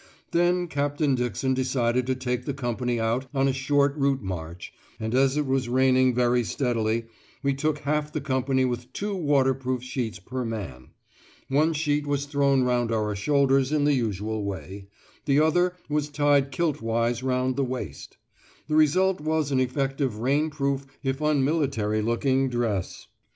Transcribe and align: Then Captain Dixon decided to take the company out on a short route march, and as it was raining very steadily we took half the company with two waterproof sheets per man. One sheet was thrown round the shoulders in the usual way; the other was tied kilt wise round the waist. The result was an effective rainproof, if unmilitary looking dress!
Then 0.31 0.67
Captain 0.67 1.13
Dixon 1.13 1.53
decided 1.53 2.07
to 2.07 2.15
take 2.15 2.45
the 2.45 2.55
company 2.55 2.99
out 2.99 3.27
on 3.35 3.47
a 3.47 3.53
short 3.53 3.95
route 3.95 4.23
march, 4.23 4.73
and 4.99 5.13
as 5.13 5.37
it 5.37 5.45
was 5.45 5.69
raining 5.69 6.15
very 6.15 6.43
steadily 6.43 7.05
we 7.43 7.53
took 7.53 7.77
half 7.77 8.11
the 8.11 8.19
company 8.19 8.65
with 8.65 8.91
two 8.93 9.15
waterproof 9.15 9.83
sheets 9.83 10.17
per 10.17 10.43
man. 10.43 10.87
One 11.49 11.71
sheet 11.73 12.07
was 12.07 12.25
thrown 12.25 12.63
round 12.63 12.89
the 12.89 13.13
shoulders 13.13 13.71
in 13.71 13.83
the 13.83 13.93
usual 13.93 14.43
way; 14.43 14.87
the 15.25 15.39
other 15.39 15.75
was 15.87 16.09
tied 16.09 16.51
kilt 16.51 16.81
wise 16.81 17.21
round 17.21 17.55
the 17.55 17.63
waist. 17.63 18.17
The 18.67 18.75
result 18.75 19.21
was 19.21 19.51
an 19.51 19.59
effective 19.59 20.13
rainproof, 20.17 20.87
if 21.03 21.21
unmilitary 21.21 22.01
looking 22.01 22.49
dress! 22.49 23.05